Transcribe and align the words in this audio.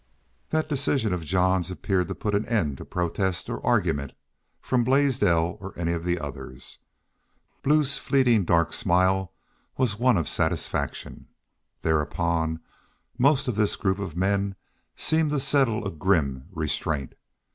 That 0.49 0.67
decision 0.67 1.13
of 1.13 1.23
Jean's 1.23 1.69
appeared 1.69 2.07
to 2.07 2.15
put 2.15 2.33
an 2.33 2.47
end 2.47 2.79
to 2.79 2.85
protest 2.85 3.51
or 3.51 3.63
argument 3.63 4.13
from 4.59 4.83
Blaisdell 4.83 5.59
or 5.61 5.77
any 5.77 5.91
of 5.91 6.03
the 6.05 6.17
others. 6.19 6.79
Blue's 7.61 7.99
fleeting 7.99 8.43
dark 8.43 8.73
smile 8.73 9.31
was 9.77 9.99
one 9.99 10.17
of 10.17 10.27
satisfaction. 10.27 11.27
Then 11.83 11.97
upon 11.97 12.61
most 13.19 13.47
of 13.47 13.55
this 13.55 13.75
group 13.75 13.99
of 13.99 14.17
men 14.17 14.55
seemed 14.95 15.29
to 15.29 15.39
settle 15.39 15.85
a 15.85 15.91
grim 15.91 16.45
restraint. 16.51 17.13